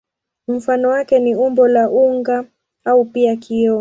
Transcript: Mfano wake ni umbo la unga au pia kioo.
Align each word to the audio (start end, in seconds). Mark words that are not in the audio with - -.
Mfano 0.47 0.89
wake 0.89 1.19
ni 1.19 1.35
umbo 1.35 1.67
la 1.67 1.89
unga 1.89 2.45
au 2.85 3.05
pia 3.05 3.35
kioo. 3.35 3.69